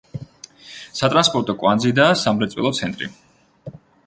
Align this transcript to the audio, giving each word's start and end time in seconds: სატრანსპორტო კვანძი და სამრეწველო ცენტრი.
სატრანსპორტო 0.99 1.55
კვანძი 1.65 1.93
და 2.01 2.09
სამრეწველო 2.23 2.73
ცენტრი. 2.81 3.13